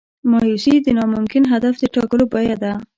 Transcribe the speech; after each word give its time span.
مایوسي 0.31 0.75
د 0.81 0.87
ناممکن 0.97 1.43
هدف 1.53 1.73
د 1.79 1.83
ټاکلو 1.95 2.25
بیه 2.33 2.55
ده. 2.63 2.73